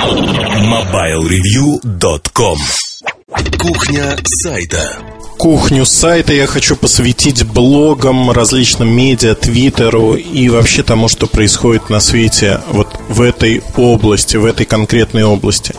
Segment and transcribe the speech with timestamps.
[0.00, 2.56] MobileReview.com
[3.58, 4.96] Кухня сайта
[5.36, 12.00] Кухню сайта я хочу посвятить блогам, различным медиа, твиттеру и вообще тому, что происходит на
[12.00, 15.74] свете вот в этой области, в этой конкретной области.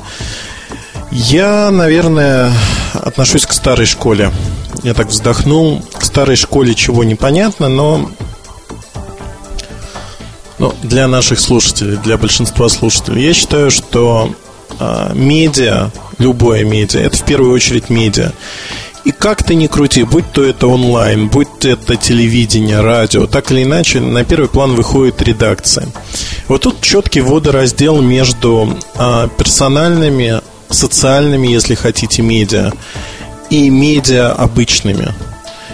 [1.09, 2.53] Я, наверное,
[2.93, 4.31] отношусь к старой школе.
[4.83, 5.83] Я так вздохнул.
[5.97, 8.11] К старой школе чего непонятно, но
[10.61, 14.31] ну, для наших слушателей, для большинства слушателей, я считаю, что
[14.79, 15.89] э, медиа,
[16.19, 18.31] любое медиа, это в первую очередь медиа.
[19.03, 23.51] И как ты ни крути, будь то это онлайн, будь то это телевидение, радио, так
[23.51, 25.87] или иначе, на первый план выходит редакция.
[26.47, 32.71] Вот тут четкий водораздел между э, персональными, социальными, если хотите, медиа
[33.49, 35.11] и медиа обычными.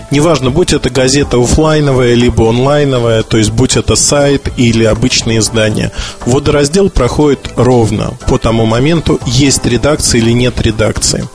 [0.09, 5.91] Неважно, будь это газета офлайновая, либо онлайновая, то есть будь это сайт или обычное издание.
[6.25, 11.27] Водораздел проходит ровно по тому моменту, есть редакция или нет редакции.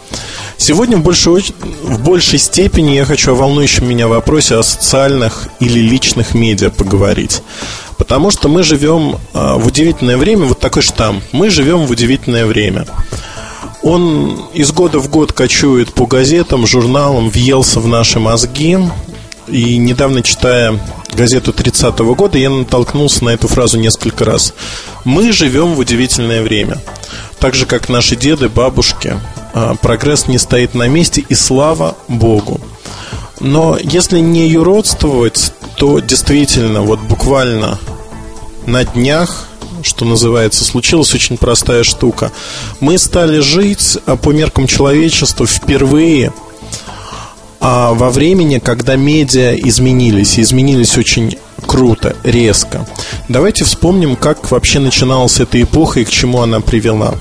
[0.57, 1.45] Сегодня в большей,
[1.83, 7.43] в большей степени я хочу о волнующем меня вопросе о социальных или личных медиа поговорить.
[7.99, 12.47] Потому что мы живем а, в удивительное время, вот такой штамп, мы живем в удивительное
[12.47, 12.87] время.
[13.83, 18.79] Он из года в год кочует по газетам, журналам, въелся в наши мозги.
[19.49, 20.79] И недавно читая
[21.13, 24.55] газету 30-го года, я натолкнулся на эту фразу несколько раз.
[25.05, 26.79] Мы живем в удивительное время.
[27.41, 29.19] Так же, как наши деды, бабушки.
[29.53, 32.61] А, прогресс не стоит на месте, и слава Богу.
[33.41, 37.79] Но если не юродствовать, то действительно, вот буквально
[38.67, 39.49] на днях
[39.93, 42.33] что называется, случилась очень простая штука.
[42.81, 46.33] Мы стали жить а, по меркам человечества впервые
[47.61, 52.85] а во времени, когда медиа изменились, изменились очень круто, резко.
[53.29, 57.15] Давайте вспомним, как вообще начиналась эта эпоха и к чему она привела.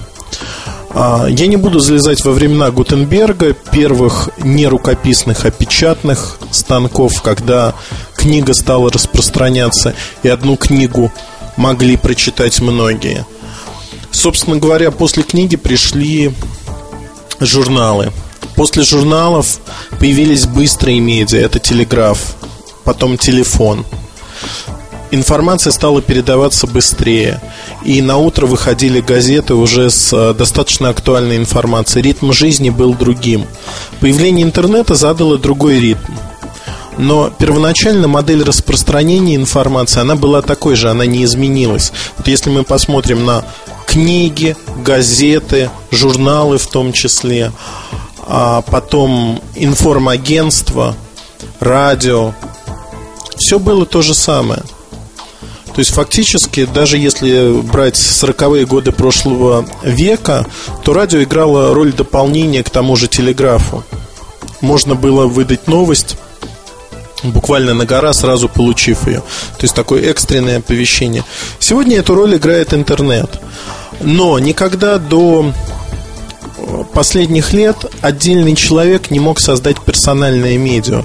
[0.94, 7.76] А, я не буду залезать во времена Гутенберга, первых не рукописных, а печатных станков, когда
[8.16, 9.94] книга стала распространяться,
[10.24, 11.12] и одну книгу
[11.58, 13.26] могли прочитать многие.
[14.12, 16.34] Собственно говоря, после книги пришли
[17.40, 18.12] журналы.
[18.56, 19.60] После журналов
[20.00, 22.36] появились быстрые медиа, это телеграф,
[22.84, 23.86] потом телефон.
[25.12, 27.42] Информация стала передаваться быстрее.
[27.84, 32.04] И на утро выходили газеты уже с э, достаточно актуальной информацией.
[32.04, 33.46] Ритм жизни был другим.
[34.00, 36.14] Появление интернета задало другой ритм.
[37.02, 41.92] Но первоначально модель распространения информации, она была такой же, она не изменилась.
[42.16, 43.44] Вот если мы посмотрим на
[43.88, 47.52] книги, газеты, журналы в том числе,
[48.28, 50.96] а потом информагентство,
[51.60, 52.36] радио,
[53.36, 54.62] все было то же самое.
[55.74, 60.46] То есть фактически, даже если брать 40-е годы прошлого века,
[60.84, 63.84] то радио играло роль дополнения к тому же телеграфу.
[64.62, 66.16] Можно было выдать новость
[67.24, 69.20] буквально на гора, сразу получив ее.
[69.58, 71.24] То есть такое экстренное оповещение.
[71.60, 73.40] Сегодня эту роль играет интернет.
[74.00, 75.54] Но никогда до
[76.94, 81.04] последних лет отдельный человек не мог создать персональное медиа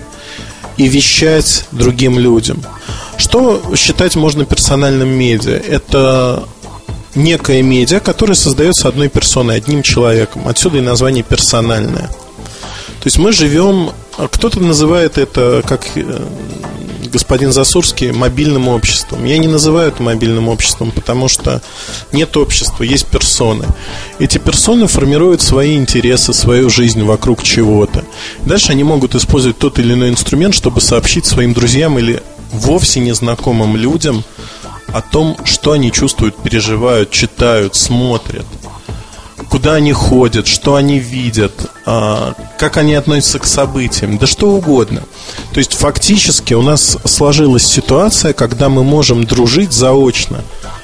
[0.77, 2.63] и вещать другим людям.
[3.17, 5.57] Что считать можно персональным медиа?
[5.57, 6.45] Это
[7.15, 10.47] некое медиа, которое создается одной персоной, одним человеком.
[10.47, 12.09] Отсюда и название персональное.
[12.09, 16.27] То есть мы живем кто-то называет это, как э,
[17.13, 19.25] господин Засурский, мобильным обществом.
[19.25, 21.63] Я не называю это мобильным обществом, потому что
[22.13, 23.67] нет общества, есть персоны.
[24.19, 28.05] Эти персоны формируют свои интересы, свою жизнь вокруг чего-то.
[28.45, 32.23] Дальше они могут использовать тот или иной инструмент, чтобы сообщить своим друзьям или
[32.53, 34.25] вовсе незнакомым людям
[34.89, 38.47] о том, что они чувствуют, переживают, читают, смотрят
[39.49, 41.53] куда они ходят, что они видят,
[41.85, 45.03] а, как они относятся к событиям, да что угодно.
[45.53, 50.43] То есть фактически у нас сложилась ситуация, когда мы можем дружить заочно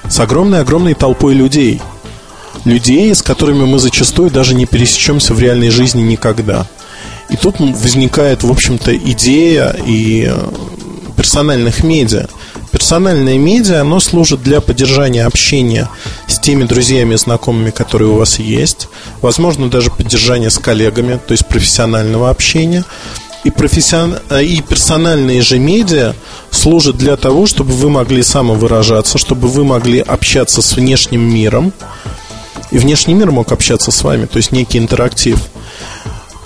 [0.09, 1.81] с огромной-огромной толпой людей.
[2.65, 6.67] Людей, с которыми мы зачастую даже не пересечемся в реальной жизни никогда.
[7.29, 10.49] И тут возникает, в общем-то, идея и э,
[11.17, 12.29] персональных медиа–
[12.73, 15.91] Персональное медиа, оно служит для поддержания общения
[16.43, 18.89] теми друзьями и знакомыми, которые у вас есть.
[19.23, 22.85] Возможно, даже поддержания с коллегами, то есть профессионального общения.
[23.45, 24.19] И, профессион...
[24.29, 26.15] Э, и персональные же медиа
[26.51, 31.73] служат для того, чтобы вы могли самовыражаться, чтобы вы могли общаться с внешним миром.
[32.71, 35.39] И внешний мир мог общаться с вами, то есть некий интерактив.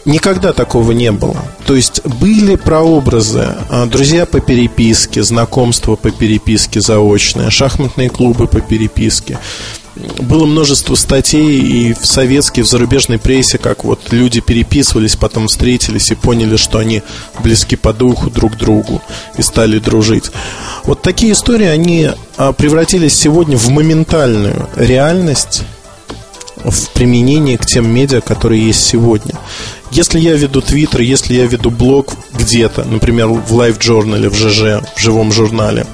[0.05, 1.37] никогда такого не было.
[1.67, 8.61] То есть были прообразы, а, друзья по переписке, знакомства по переписке заочные, шахматные клубы по
[8.61, 9.39] переписке.
[10.21, 15.49] Было множество статей и в советской, и в зарубежной прессе, как вот люди переписывались, потом
[15.49, 17.03] встретились и поняли, что они
[17.43, 19.01] близки по духу друг другу
[19.39, 20.31] и стали дружить.
[20.85, 25.63] Вот такие истории, они а, превратились сегодня в моментальную реальность
[26.57, 29.35] в применении к тем медиа, которые есть сегодня.
[29.91, 35.01] Если я веду Твиттер, если я веду блог где-то, например, в лайв-журнале, в ЖЖ, в
[35.01, 35.87] живом журнале,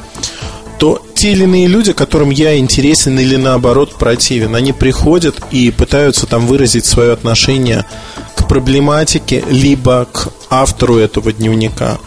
[0.78, 6.26] то те или иные люди, которым я интересен или наоборот противен, они приходят и пытаются
[6.26, 7.86] там выразить свое отношение
[8.34, 11.98] к проблематике, либо к автору этого дневника.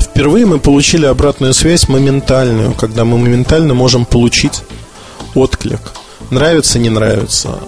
[0.00, 4.64] Впервые мы получили обратную связь моментальную, когда мы моментально можем получить
[5.36, 5.92] отклик.
[6.30, 7.60] Нравится, не нравится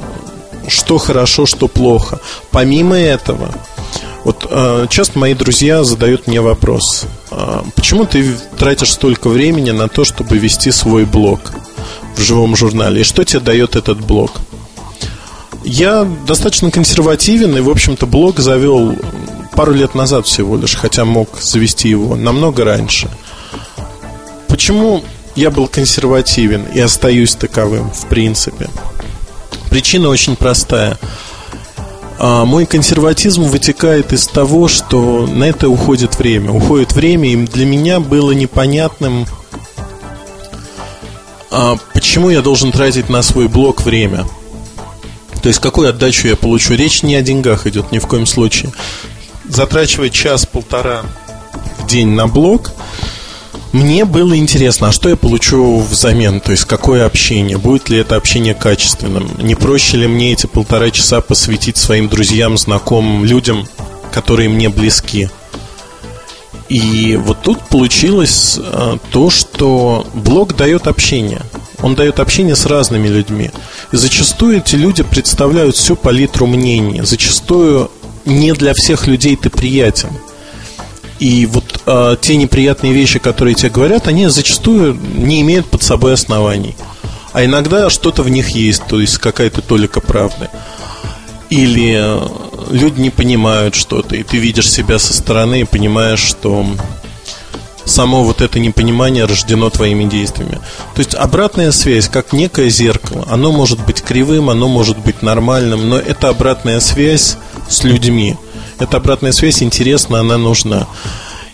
[0.66, 2.20] что хорошо, что плохо.
[2.50, 3.48] Помимо этого,
[4.24, 7.06] вот э, часто мои друзья задают мне вопрос,
[7.74, 11.40] почему ты тратишь столько времени на то, чтобы вести свой блог
[12.16, 14.32] в живом журнале, и что тебе дает этот блог?
[15.64, 18.96] Я достаточно консервативен, и, в общем-то, блог завел
[19.54, 23.10] пару лет назад всего лишь, хотя мог завести его намного раньше.
[24.46, 25.04] Почему
[25.34, 28.68] я был консервативен и остаюсь таковым, в принципе?
[29.68, 30.98] Причина очень простая.
[32.20, 36.50] А, мой консерватизм вытекает из того, что на это уходит время.
[36.50, 39.24] Уходит время, и для меня было непонятным,
[41.50, 44.26] а, почему я должен тратить на свой блог время.
[45.42, 46.74] То есть, какую отдачу я получу.
[46.74, 48.72] Речь не о деньгах идет ни в коем случае.
[49.48, 51.02] Затрачивать час-полтора
[51.78, 52.72] в день на блог–
[53.78, 56.40] мне было интересно, а что я получу взамен?
[56.40, 57.58] То есть, какое общение?
[57.58, 59.30] Будет ли это общение качественным?
[59.38, 63.68] Не проще ли мне эти полтора часа посвятить своим друзьям, знакомым, людям,
[64.10, 65.30] которые мне близки?
[66.68, 71.42] И вот тут получилось а, то, что блог дает общение.
[71.80, 73.52] Он дает общение с разными людьми.
[73.92, 77.02] И зачастую эти люди представляют всю палитру мнений.
[77.02, 77.90] Зачастую
[78.24, 80.10] не для всех людей ты приятен.
[81.18, 86.14] И вот э, те неприятные вещи, которые тебе говорят, они зачастую не имеют под собой
[86.14, 86.76] оснований.
[87.32, 90.48] А иногда что-то в них есть, то есть какая-то толика правды.
[91.50, 92.20] Или
[92.70, 96.66] люди не понимают что-то, и ты видишь себя со стороны и понимаешь, что
[97.86, 100.58] само вот это непонимание рождено твоими действиями.
[100.94, 105.88] То есть обратная связь, как некое зеркало, оно может быть кривым, оно может быть нормальным,
[105.88, 107.38] но это обратная связь
[107.68, 108.36] с людьми–
[108.78, 110.86] эта обратная связь интересна, она нужна.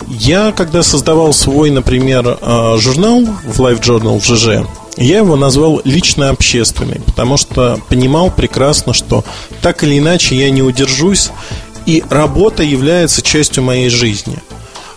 [0.09, 6.31] Я, когда создавал свой, например, а, журнал в Life Journal ЖЖ, я его назвал лично
[6.31, 9.25] общественный, потому что понимал прекрасно, что
[9.61, 11.31] так или иначе я не удержусь,
[11.87, 14.39] и работа является частью моей жизни.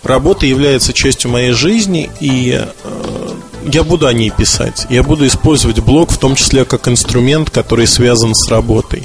[0.03, 3.29] Работа является частью моей жизни, и э,
[3.71, 4.85] я буду о ней писать.
[4.89, 9.03] Я буду использовать блог в том числе как инструмент, который связан с работой.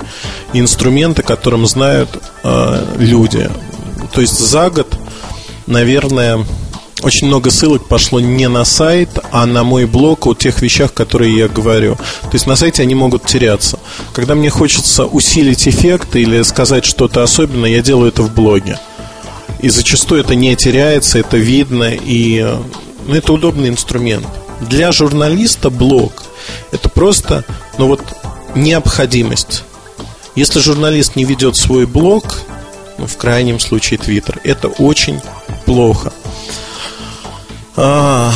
[0.53, 2.11] Инструмент, о котором знают
[2.45, 3.51] э, люди.
[4.13, 4.97] То есть за год,
[5.67, 6.45] наверное,
[7.03, 11.37] очень много ссылок пошло не на сайт, а на мой блог о тех вещах, которые
[11.37, 11.97] я говорю.
[11.97, 13.79] То есть на сайте они могут теряться.
[14.13, 18.79] Когда мне хочется усилить эффект или сказать что-то особенное, я делаю это в блоге.
[19.61, 22.43] И зачастую это не теряется, это видно, и
[23.07, 24.27] ну, это удобный инструмент.
[24.61, 26.25] Для журналиста блог
[26.71, 27.45] это просто,
[27.79, 28.01] ну вот,
[28.55, 29.65] необходимость.
[30.35, 32.41] Если журналист не ведет свой блог,
[32.99, 35.21] ну, в крайнем случае Твиттер, это очень
[35.73, 36.13] плохо.
[37.77, 38.31] А,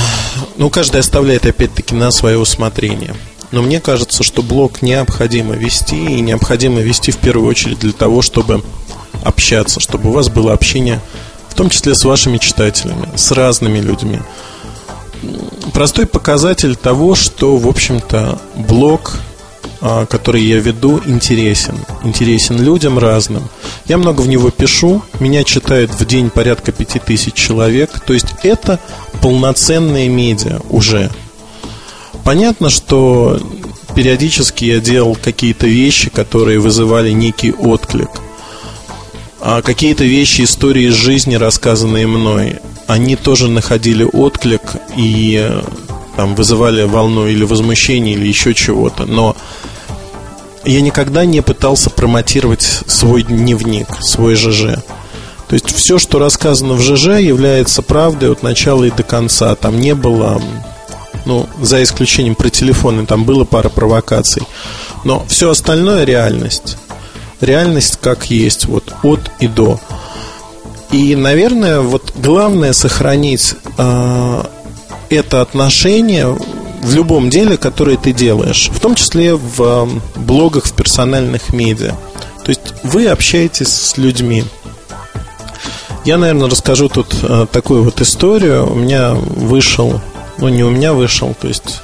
[0.57, 3.15] ну, каждый оставляет опять-таки на свое усмотрение.
[3.51, 8.23] Но мне кажется, что блог необходимо вести, и необходимо вести в первую очередь для того,
[8.23, 8.65] чтобы
[9.23, 11.01] общаться, чтобы у вас было общение,
[11.51, 14.21] в том числе с вашими читателями, с разными людьми
[15.73, 19.19] простой показатель того, что, в общем-то, блог,
[20.09, 21.79] который я веду, интересен.
[22.03, 23.45] Интересен людям разным.
[23.87, 28.01] Я много в него пишу, меня читает в день порядка пяти тысяч человек.
[28.07, 28.81] То есть это
[29.21, 31.11] полноценные медиа уже.
[32.25, 33.41] Понятно, что
[33.95, 38.11] периодически я делал какие-то вещи, которые вызывали некий отклик.
[39.41, 42.57] А какие-то вещи, истории из жизни, рассказанные мной,
[42.89, 44.63] они тоже находили отклик
[44.97, 45.63] и э,
[46.17, 49.07] там вызывали волну или возмущения, или еще чего-то.
[49.07, 49.37] Но
[50.67, 54.83] я никогда не пытался промотировать свой дневник, свой ЖЖ.
[55.49, 59.55] То есть все, что рассказано в ЖЖ, является правдой от начала и до конца.
[59.55, 60.43] Там не было,
[61.25, 64.43] ну, за исключением про телефоны, там было пара провокаций.
[65.05, 66.77] Но все остальное реальность.
[67.41, 69.79] реальность как есть, вот от и до.
[70.91, 74.43] И, наверное, вот главное сохранить э,
[75.11, 76.37] это отношение
[76.83, 81.95] в любом деле, которое ты делаешь, в том числе в э, блогах, в персональных медиа.
[82.45, 84.45] То есть вы общаетесь с людьми.
[86.05, 88.71] Я, наверное, расскажу тут э, такую вот историю.
[88.71, 90.01] У меня вышел,
[90.39, 91.83] ну не у меня вышел, то есть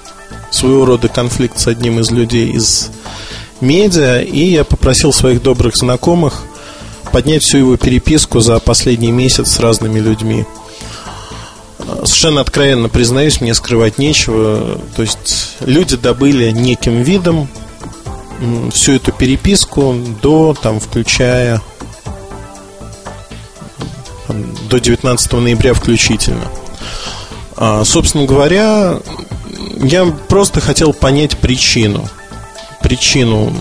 [0.51, 2.91] своего рода конфликт с одним из людей из
[3.61, 6.43] медиа, и я попросил своих добрых знакомых
[7.13, 10.45] поднять всю его переписку за последний месяц с разными людьми.
[12.05, 14.81] Совершенно откровенно признаюсь, мне скрывать нечего.
[14.97, 17.49] То есть люди добыли неким видом
[18.73, 21.61] всю эту переписку до, там, включая
[24.69, 26.45] до 19 ноября включительно.
[27.57, 28.99] А, собственно говоря,
[29.77, 32.09] я просто хотел понять причину.
[32.83, 33.53] Причину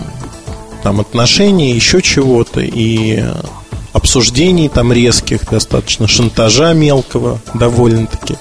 [0.82, 3.22] там отношений, еще чего-то и
[4.02, 8.34] обсуждений там резких достаточно, шантажа мелкого довольно-таки,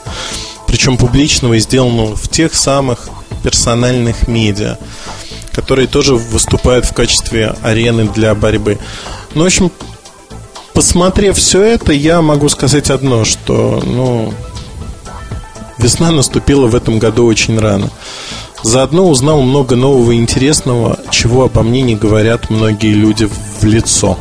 [0.66, 3.10] причем публичного и сделанного в тех самых
[3.44, 4.78] персональных медиа,
[5.52, 8.80] которые тоже выступают в качестве арены для борьбы.
[9.36, 9.72] Ну, в общем,
[10.74, 14.34] посмотрев все это, я могу сказать одно, что, ну,
[15.78, 17.92] весна наступила в этом году очень рано.
[18.64, 24.18] Заодно узнал много нового и интересного, чего обо мне не говорят многие люди в лицо.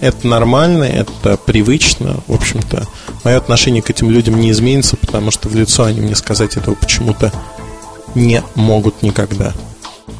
[0.00, 2.20] Это нормально, это привычно.
[2.26, 2.86] В общем-то,
[3.24, 6.74] мое отношение к этим людям не изменится, потому что в лицо они мне сказать этого
[6.74, 7.32] почему-то
[8.14, 9.52] не могут никогда.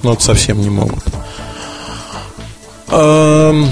[0.03, 1.05] Ну, вот совсем не могут.
[2.89, 3.65] В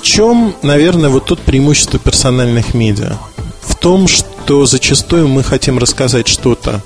[0.00, 3.18] чем, наверное, вот тут преимущество персональных медиа?
[3.62, 6.82] В том, что зачастую мы хотим рассказать что-то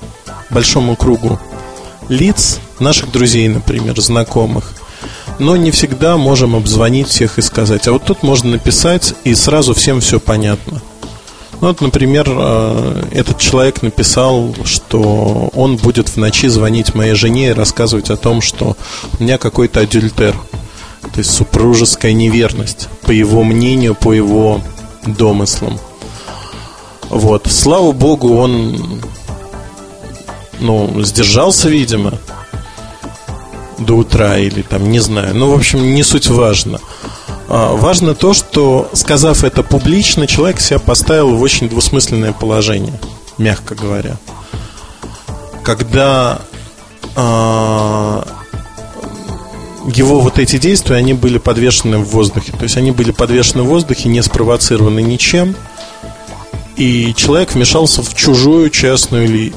[0.51, 1.39] большому кругу
[2.09, 4.75] лиц, наших друзей, например, знакомых,
[5.43, 7.89] но не всегда можем обзвонить всех и сказать.
[7.89, 10.81] А вот тут можно написать, и сразу всем все понятно.
[11.61, 17.51] Ну, вот, например, э, этот человек написал, что он будет в ночи звонить моей жене
[17.51, 18.77] и рассказывать о том, что
[19.19, 24.61] у меня какой-то адюльтер, то есть супружеская неверность, по его мнению, по его
[25.07, 25.79] домыслам.
[27.11, 27.47] Вот.
[27.49, 29.03] Слава богу, он
[30.61, 32.19] ну, сдержался, видимо,
[33.85, 35.35] до утра или там, не знаю.
[35.35, 36.81] Ну, в общем, не суть важно.
[37.49, 42.99] А, важно то, что, сказав это публично, человек себя поставил в очень двусмысленное положение,
[43.39, 44.17] мягко говоря.
[45.62, 46.41] Когда
[47.15, 48.27] а,
[49.87, 52.53] его вот эти действия, они были подвешены в воздухе.
[52.53, 55.57] То есть они были подвешены в воздухе, не спровоцированы ничем.
[56.77, 59.53] И человек вмешался в чужую частную ли,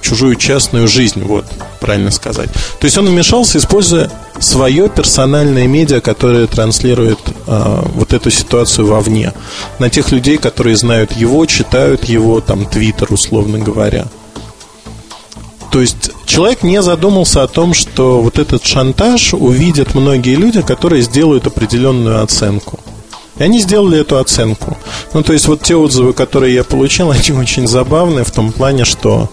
[0.00, 1.46] чужую частную жизнь, вот,
[1.80, 2.50] правильно сказать.
[2.80, 9.32] То есть он вмешался, используя свое персональное медиа, которое транслирует э, вот эту ситуацию вовне,
[9.78, 14.06] на тех людей, которые знают его, читают его, там, твиттер, условно говоря.
[15.74, 21.02] То есть человек не задумался о том, что вот этот шантаж увидят многие люди, которые
[21.02, 22.78] сделают определенную оценку.
[23.38, 24.76] И они сделали эту оценку.
[25.12, 28.84] Ну, то есть вот те отзывы, которые я получил, они очень забавные в том плане,
[28.84, 29.28] что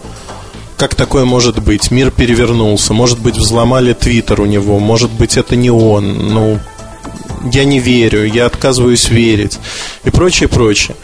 [0.82, 1.92] как такое может быть?
[1.92, 2.92] Мир перевернулся.
[2.92, 4.80] Может быть, взломали твиттер у него.
[4.80, 6.34] Может быть, это не он.
[6.34, 6.58] Ну,
[7.52, 9.60] я не верю, я отказываюсь верить.
[10.02, 10.96] И прочее, прочее.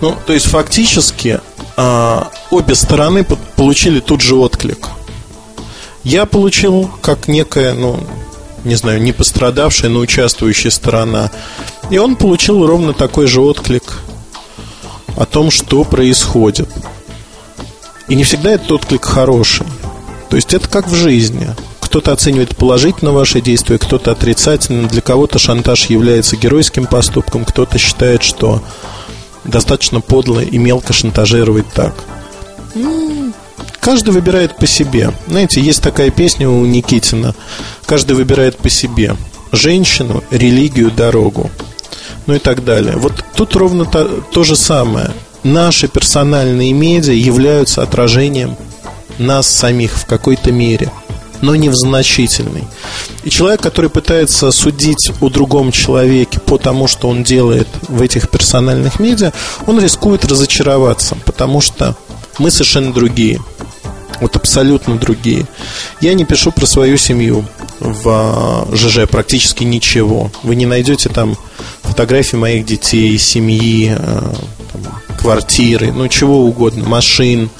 [0.00, 1.40] Ну, то есть, фактически,
[1.76, 3.26] а, обе стороны
[3.56, 4.88] получили тут же отклик.
[6.02, 8.00] Я получил как некая, ну,
[8.64, 11.30] не знаю, не пострадавшая, но участвующая сторона.
[11.90, 13.98] И он получил ровно такой же отклик
[15.14, 16.70] о том, что происходит.
[18.08, 19.66] И не всегда этот отклик хороший.
[20.30, 21.48] То есть это как в жизни.
[21.80, 24.88] Кто-то оценивает положительно ваши действия, кто-то отрицательно.
[24.88, 28.62] Для кого-то шантаж является геройским поступком, кто-то считает, что
[29.44, 31.94] достаточно подло и мелко шантажировать так.
[33.80, 35.12] Каждый выбирает по себе.
[35.28, 37.34] Знаете, есть такая песня у Никитина.
[37.86, 39.16] Каждый выбирает по себе.
[39.52, 41.50] Женщину, религию, дорогу.
[42.26, 42.96] Ну и так далее.
[42.96, 45.12] Вот тут ровно то, то же самое
[45.46, 48.56] наши персональные медиа являются отражением
[49.18, 50.90] нас самих в какой-то мере,
[51.40, 52.64] но не в значительной.
[53.24, 58.28] И человек, который пытается судить о другом человеке по тому, что он делает в этих
[58.28, 59.32] персональных медиа,
[59.66, 61.96] он рискует разочароваться, потому что
[62.38, 63.40] мы совершенно другие.
[64.20, 65.46] Вот абсолютно другие.
[66.00, 67.44] Я не пишу про свою семью
[67.80, 70.30] в а, ЖЖ практически ничего.
[70.42, 71.36] Вы не найдете там
[71.82, 74.34] фотографии моих детей, семьи, а,
[75.26, 77.50] квартиры, ну чего угодно, машин.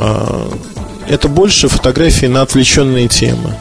[0.00, 0.50] А,
[1.08, 3.54] это больше фотографии на отвлеченные темы.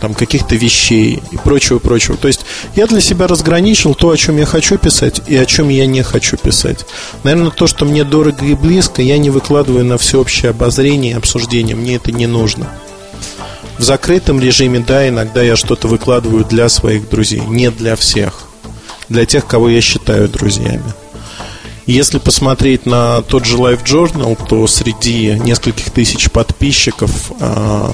[0.00, 2.16] там, каких-то вещей и прочего-прочего.
[2.16, 2.40] То есть
[2.74, 6.02] я для себя разграничил то, о чем я хочу писать и о чем я не
[6.02, 6.86] хочу писать.
[7.22, 11.76] Наверное, то, что мне дорого и близко, я не выкладываю на всеобщее обозрение и обсуждение.
[11.76, 12.66] Мне это не нужно.
[13.78, 18.42] В закрытом режиме, да, иногда я что-то выкладываю для своих друзей, не для всех.
[19.08, 20.84] Для тех, кого я считаю друзьями.
[21.90, 27.90] Если посмотреть на тот же Life Journal, то среди нескольких тысяч подписчиков а,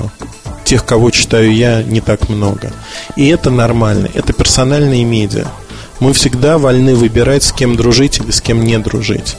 [0.67, 2.75] тех, кого читаю я, не так много.
[3.17, 4.11] И это нормально.
[4.13, 5.47] Это персональные медиа.
[5.99, 9.39] Мы всегда вольны выбирать, с кем дружить или с кем не дружить.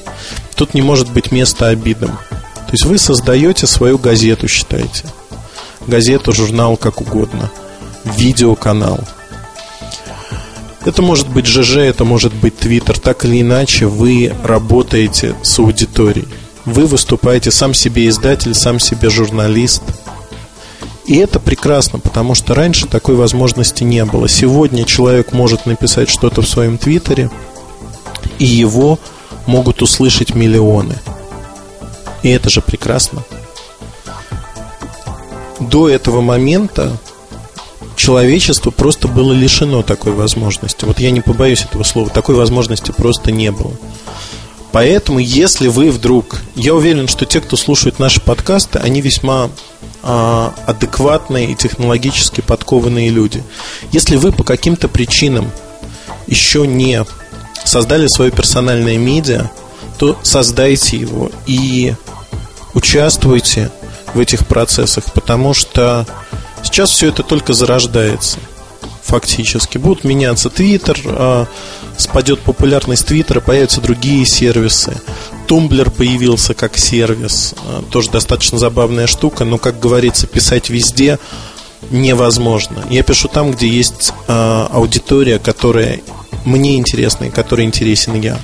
[0.56, 2.18] Тут не может быть места обидам.
[2.32, 5.06] То есть вы создаете свою газету, считаете.
[5.86, 7.52] Газету, журнал, как угодно.
[8.06, 9.02] Видеоканал.
[10.88, 12.98] Это может быть ЖЖ, это может быть Твиттер.
[12.98, 16.28] Так или иначе, вы работаете с аудиторией.
[16.66, 19.84] Вы выступаете сам себе издатель, сам себе журналист–
[21.08, 24.28] и это прекрасно, потому что раньше такой возможности не было.
[24.28, 27.32] Сегодня человек может написать что-то в своем твиттере,
[28.40, 29.00] и его
[29.46, 30.96] могут услышать миллионы.
[32.24, 33.24] И это же прекрасно.
[35.62, 36.98] До этого момента
[37.98, 40.86] человечество просто было лишено такой возможности.
[40.86, 43.74] Вот я не побоюсь этого слова, такой возможности просто не было.
[44.72, 49.50] Поэтому, если вы вдруг, я уверен, что те, кто слушает наши подкасты, они весьма
[50.04, 53.44] а, адекватные и технологически подкованные люди.
[53.92, 55.50] Если вы по каким-то причинам
[56.28, 57.04] еще не
[57.64, 59.50] создали свое персональное медиа,
[59.98, 61.96] то создайте его и
[62.76, 63.72] участвуйте
[64.14, 66.06] в этих процессах, потому что
[66.64, 68.40] сейчас все это только зарождается
[69.08, 69.78] фактически.
[69.78, 71.48] Будут меняться Твиттер, а,
[71.98, 75.00] спадет популярность Твиттера, появятся другие сервисы.
[75.48, 81.20] Тумблер появился как сервис, а, тоже достаточно забавная штука, но, как говорится, писать везде
[81.90, 82.84] невозможно.
[82.90, 86.02] Я пишу там, где есть а, аудитория, которая
[86.46, 88.40] мне интересна и которой интересен я.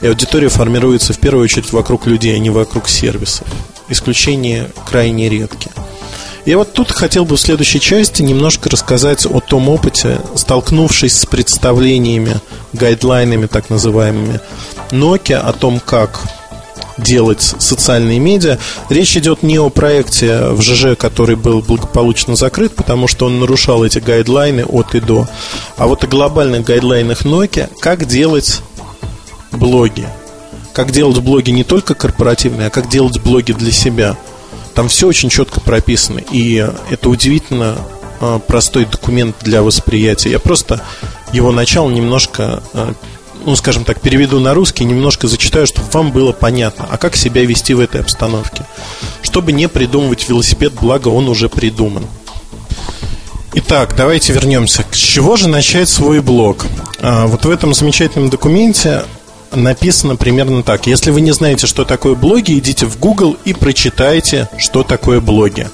[0.00, 3.46] И аудитория формируется в первую очередь вокруг людей, а не вокруг сервисов.
[3.88, 5.72] Исключения крайне редкие.
[6.46, 11.26] Я вот тут хотел бы в следующей части немножко рассказать о том опыте, столкнувшись с
[11.26, 12.36] представлениями,
[12.72, 14.38] гайдлайнами так называемыми
[14.92, 16.22] Nokia о том, как
[16.98, 18.58] делать социальные медиа.
[18.90, 23.84] Речь идет не о проекте в ЖЖ, который был благополучно закрыт, потому что он нарушал
[23.84, 25.26] эти гайдлайны от и до,
[25.76, 28.60] а вот о глобальных гайдлайнах Nokia, как делать
[29.50, 30.06] блоги.
[30.72, 34.16] Как делать блоги не только корпоративные, а как делать блоги для себя–
[34.76, 36.20] там все очень четко прописано.
[36.30, 37.78] И это удивительно
[38.20, 40.30] а, простой документ для восприятия.
[40.30, 40.82] Я просто
[41.32, 42.92] его начало немножко, а,
[43.46, 47.42] ну, скажем так, переведу на русский, немножко зачитаю, чтобы вам было понятно, а как себя
[47.46, 48.66] вести в этой обстановке.
[49.22, 52.04] Чтобы не придумывать велосипед, благо он уже придуман.
[53.54, 54.84] Итак, давайте вернемся.
[54.90, 56.66] С чего же начать свой блог?
[57.00, 59.04] А, вот в этом замечательном документе
[59.62, 60.86] написано примерно так.
[60.86, 65.68] Если вы не знаете, что такое блоги, идите в Google и прочитайте, что такое блоги.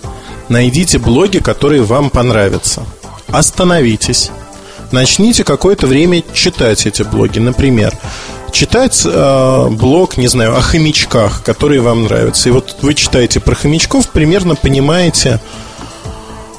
[0.49, 2.85] Найдите блоги, которые вам понравятся.
[3.29, 4.31] Остановитесь.
[4.91, 7.39] Начните какое-то время читать эти блоги.
[7.39, 7.97] Например,
[8.53, 12.51] читать э, блог, не знаю, о хомячках, которые вам нравятся.
[12.51, 15.41] И вот вы читаете про хомячков, примерно понимаете,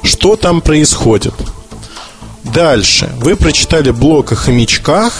[0.02, 1.34] что там происходит.
[2.42, 3.10] Дальше.
[3.18, 5.12] Вы прочитали блог о хомячках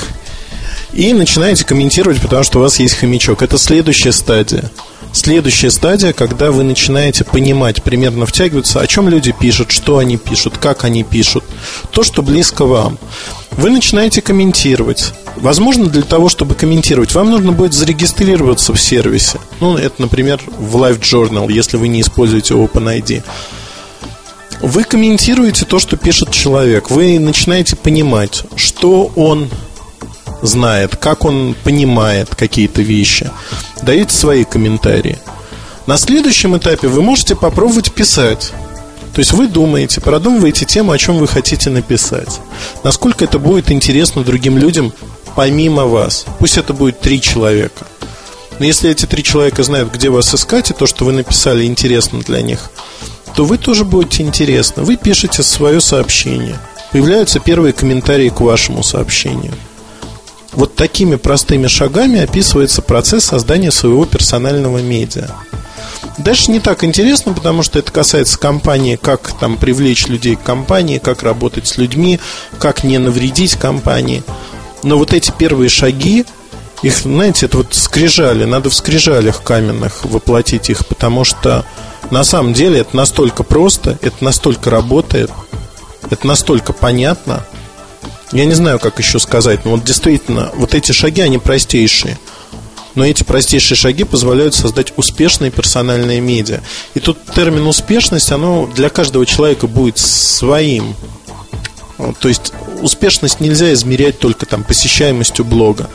[0.95, 3.43] и начинаете комментировать, потому что у вас есть хомячок.
[3.43, 4.71] Это следующая стадия.
[5.13, 10.59] Следующая стадия, когда вы начинаете понимать, примерно втягиваться, о чем люди пишут, что они пишут,
[10.59, 11.45] как они пишут,
[11.93, 12.99] то, что близко вам.
[13.53, 15.13] Вы начинаете комментировать.
[15.37, 19.39] Возможно, для того, чтобы комментировать, вам нужно будет зарегистрироваться в сервисе.
[19.61, 23.23] Ну, это, например, в Live Journal, если вы не используете OpenID.
[24.63, 26.91] Вы комментируете то, что пишет человек.
[26.91, 29.49] Вы начинаете понимать, что он
[30.45, 33.31] знает, как он понимает какие-то вещи.
[33.83, 35.19] Даете свои комментарии.
[35.87, 38.53] На следующем этапе вы можете попробовать писать.
[39.15, 42.41] То есть вы думаете, продумываете тему, о чем вы хотите написать.
[42.83, 44.93] Насколько это будет интересно другим людям
[45.37, 46.27] помимо вас.
[46.39, 47.87] Пусть это будет три человека.
[48.59, 52.21] Но если эти три человека знают, где вас искать, и то, что вы написали, интересно
[52.21, 52.71] для них,
[53.35, 54.85] то вы тоже будете интересны.
[54.85, 56.59] Вы пишете свое сообщение.
[56.93, 59.53] Появляются первые комментарии к вашему сообщению.
[60.55, 65.31] Вот такими простыми шагами описывается процесс создания своего персонального медиа.
[66.19, 70.99] Дальше не так интересно, потому что это касается компании, как там привлечь людей к компании,
[70.99, 72.21] как работать с людьми,
[72.59, 74.23] как не навредить компании.
[74.85, 76.25] Но вот эти первые шаги,
[76.83, 81.65] их, знаете, это вот скрижали, надо в скрижалях каменных воплотить их, потому что
[82.11, 85.31] на самом деле это настолько просто, это настолько работает,
[86.11, 87.45] Это настолько понятно.
[88.33, 92.19] Я не знаю, как еще сказать, но вот действительно, вот эти шаги, они простейшие.
[92.95, 96.61] Но эти простейшие шаги позволяют создать успешные персональные медиа.
[96.95, 100.95] И тут термин успешность, оно для каждого человека будет своим.
[102.21, 105.89] То есть успешность нельзя измерять только там посещаемостью блога.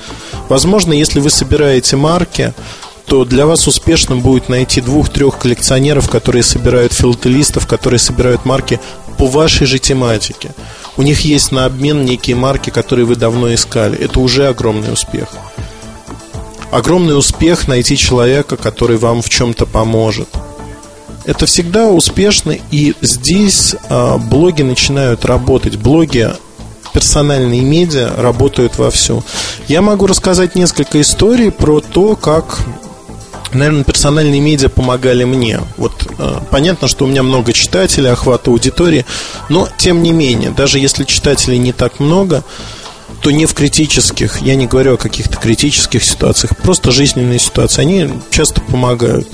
[0.50, 2.54] Возможно, если вы собираете марки,
[3.06, 8.80] то для вас успешным будет найти двух-трех коллекционеров, которые собирают филателистов, которые собирают марки
[9.20, 10.52] по вашей же тематике.
[10.96, 14.00] У них есть на обмен некие марки, которые вы давно искали.
[14.00, 15.28] Это уже огромный успех.
[16.72, 20.30] Огромный успех найти человека, который вам в чем-то поможет.
[21.26, 25.76] Это всегда успешно, и здесь э, блоги начинают работать.
[25.76, 26.32] Блоги
[26.94, 29.22] персональные медиа работают вовсю.
[29.68, 32.60] Я могу рассказать несколько историй про то, как
[33.54, 35.62] наверное, персональные медиа помогали мне.
[35.78, 39.06] Вот э, понятно, что у меня много читателей, охват аудитории,
[39.50, 42.44] но тем не менее, даже если читателей не так много,
[43.22, 48.10] то не в критических, я не говорю о каких-то критических ситуациях, просто жизненные ситуации, они
[48.30, 49.28] часто помогают.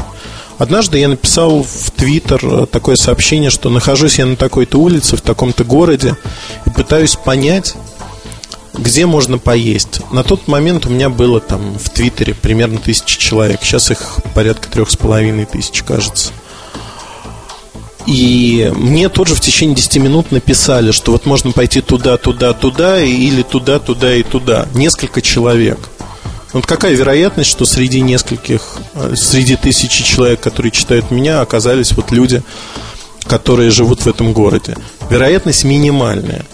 [0.58, 5.22] Однажды я написал в Твиттер э, такое сообщение, что нахожусь я на такой-то улице, в
[5.22, 6.16] таком-то городе,
[6.66, 7.76] и пытаюсь понять,
[8.78, 10.02] где можно поесть.
[10.12, 13.60] На тот момент у меня было там в Твиттере примерно тысячи человек.
[13.64, 16.32] Сейчас их порядка трех с половиной тысяч, кажется.
[18.06, 23.02] И мне тоже в течение 10 минут написали, что вот можно пойти туда, туда, туда,
[23.02, 24.68] или туда, туда и туда.
[24.74, 25.80] Несколько человек.
[26.54, 32.12] Вот какая вероятность, что среди нескольких, э, среди тысячи человек, которые читают меня, оказались вот
[32.12, 32.44] люди,
[33.26, 34.78] которые живут в этом городе?
[35.10, 36.46] Вероятность минимальная.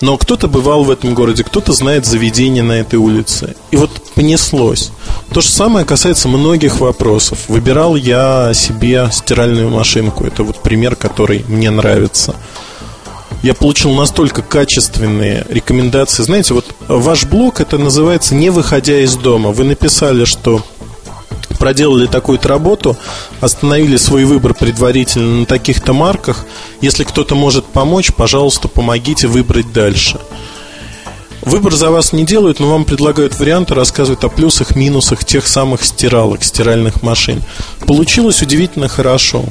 [0.00, 3.54] Но кто-то бывал в этом городе, кто-то знает заведение на этой улице.
[3.70, 4.92] И вот понеслось.
[5.32, 7.38] То же самое касается многих вопросов.
[7.48, 10.24] Выбирал я себе стиральную машинку.
[10.24, 12.34] Это вот пример, который мне нравится.
[13.42, 16.22] Я получил настолько качественные рекомендации.
[16.22, 19.50] Знаете, вот ваш блог это называется «Не выходя из дома».
[19.50, 20.62] Вы написали, что
[21.60, 22.96] проделали такую-то работу,
[23.40, 26.46] остановили свой выбор предварительно на таких-то марках.
[26.80, 30.18] Если кто-то может помочь, пожалуйста, помогите выбрать дальше.
[31.42, 35.84] Выбор за вас не делают, но вам предлагают варианты, рассказывают о плюсах, минусах тех самых
[35.84, 37.42] стиралок, стиральных машин.
[37.86, 39.44] Получилось удивительно хорошо.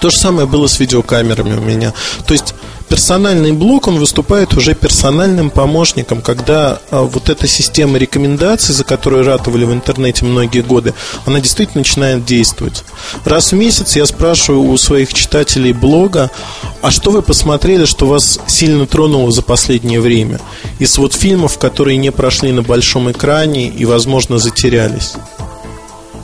[0.00, 1.94] То же самое было с видеокамерами у меня.
[2.26, 2.54] То есть
[2.92, 9.24] персональный блок, он выступает уже персональным помощником, когда а, вот эта система рекомендаций, за которую
[9.24, 10.92] ратовали в интернете многие годы,
[11.24, 12.84] она действительно начинает действовать.
[13.24, 16.30] Раз в месяц я спрашиваю у своих читателей блога,
[16.82, 20.38] а что вы посмотрели, что вас сильно тронуло за последнее время?
[20.78, 25.14] Из вот фильмов, которые не прошли на большом экране и, возможно, затерялись.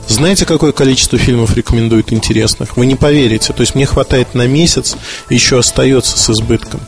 [0.09, 2.75] Знаете, какое количество фильмов рекомендуют интересных?
[2.75, 3.53] Вы не поверите.
[3.53, 4.97] То есть мне хватает на месяц,
[5.29, 6.81] еще остается с избытком.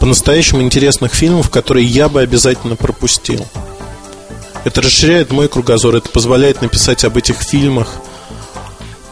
[0.00, 3.46] По-настоящему интересных фильмов, которые я бы обязательно пропустил.
[4.64, 7.88] Это расширяет мой кругозор, это позволяет написать об этих фильмах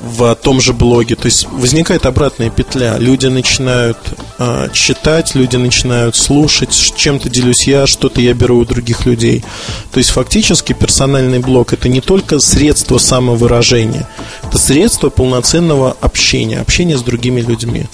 [0.06, 1.16] в том же блоге.
[1.16, 2.96] То есть возникает обратная петля.
[2.98, 3.98] Люди начинают
[4.38, 9.44] э, читать, люди начинают слушать, чем-то делюсь я, что-то я беру у других людей.
[9.92, 14.08] То есть фактически персональный блог это не только средство самовыражения,
[14.44, 17.86] это средство полноценного общения, общения с другими людьми.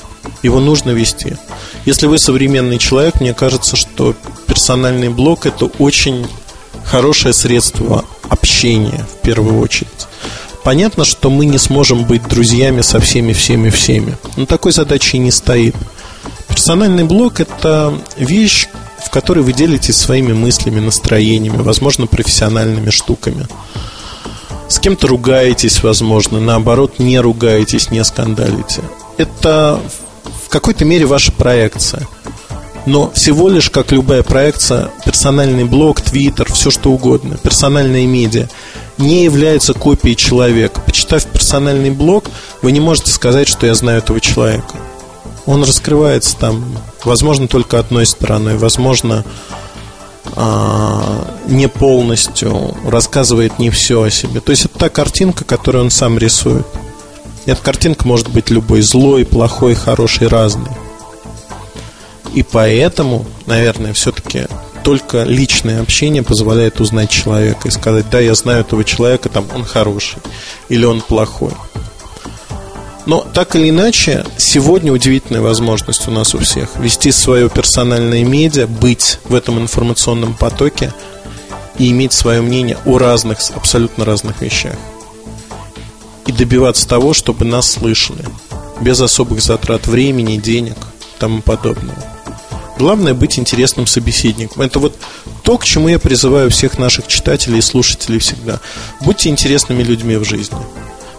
[0.43, 1.37] Его нужно вести.
[1.85, 4.15] Если вы современный человек, мне кажется, что
[4.47, 6.27] персональный блог это очень
[6.85, 9.89] хорошее средство общения в первую очередь.
[10.65, 14.17] Понятно, что мы не сможем быть друзьями со всеми, всеми, всеми.
[14.37, 15.75] Но такой задачи не стоит.
[16.49, 18.69] Персональный блог– это вещь,
[19.05, 23.49] в которой вы делитесь своими мыслями, настроениями, возможно, профессиональными штуками.
[24.69, 28.83] С кем-то ругаетесь, возможно, наоборот, не ругаетесь, не скандалите.
[29.17, 29.81] Это
[30.45, 32.07] в какой-то мере ваша проекция.
[32.87, 38.49] Но всего лишь, как любая проекция, персональный блог, твиттер, все что угодно, персональные медиа–
[39.03, 40.81] не является копией человека.
[40.81, 42.25] Почитав персональный блог,
[42.63, 44.75] вы не можете сказать, что я знаю этого человека.
[45.45, 46.65] Он раскрывается там,
[47.05, 49.25] возможно, только одной стороной, возможно,
[50.37, 54.41] а, не полностью, рассказывает не все о себе.
[54.41, 56.67] То есть это та картинка, которую он сам рисует.
[57.45, 60.71] эта картинка может быть любой, злой, плохой, хороший, разный.
[62.35, 64.47] И поэтому, наверное, все-таки
[64.83, 69.65] только личное общение позволяет узнать человека и сказать, да, я знаю этого человека, там он
[69.65, 70.19] хороший
[70.69, 71.53] или он плохой.
[73.05, 78.67] Но так или иначе, сегодня удивительная возможность у нас у всех вести свое персональное медиа,
[78.67, 80.93] быть в этом информационном потоке
[81.79, 84.77] и иметь свое мнение о разных, абсолютно разных вещах.
[86.27, 88.25] И добиваться того, чтобы нас слышали,
[88.81, 92.22] без особых затрат времени, денег и тому подобного.
[92.79, 94.63] Главное быть интересным собеседником.
[94.63, 94.97] Это вот
[95.43, 98.61] то, к чему я призываю всех наших читателей и слушателей всегда.
[99.01, 100.59] Будьте интересными людьми в жизни.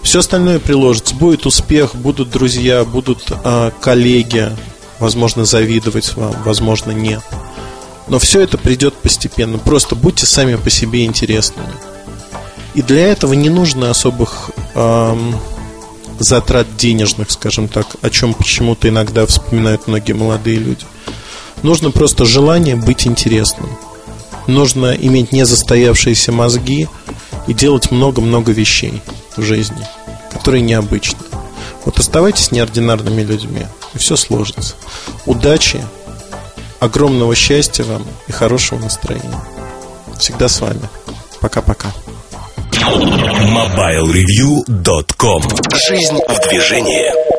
[0.02, 1.16] Все остальное приложится.
[1.16, 4.52] Будет успех, будут друзья, будут э, коллеги,
[5.00, 7.22] возможно, завидовать вам, возможно, нет.
[8.08, 9.58] Но все это придет постепенно.
[9.58, 11.70] Просто будьте сами по себе интересными.
[12.74, 15.40] И для этого не нужно особых эм,
[16.20, 20.86] затрат денежных, скажем так, о чем почему-то иногда вспоминают многие молодые люди.
[21.64, 23.70] Нужно просто желание быть интересным.
[24.48, 26.90] Нужно иметь незастоявшиеся мозги
[27.48, 29.02] и делать много-много вещей
[29.38, 29.88] в жизни,
[30.32, 31.20] которые необычны.
[31.86, 34.76] Вот оставайтесь неординарными людьми, и все сложится.
[35.26, 35.82] Удачи,
[36.80, 39.42] огромного счастья вам и хорошего настроения.
[40.20, 40.82] Всегда с вами.
[41.40, 41.94] Пока-пока.
[42.72, 45.44] MobileReview.com
[45.88, 47.33] Жизнь в движении